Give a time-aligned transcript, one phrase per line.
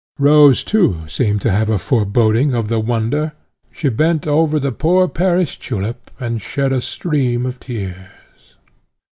[0.17, 3.33] Rose too seemed to have a foreboding of the wonder;
[3.71, 8.55] she bent over the poor perished tulip, and shed a stream of tears.